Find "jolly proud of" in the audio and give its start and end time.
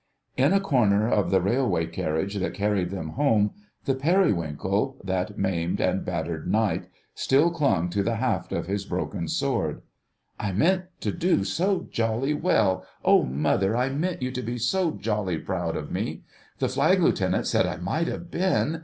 14.89-15.91